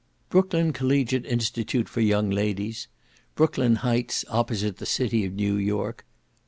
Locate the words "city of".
4.87-5.33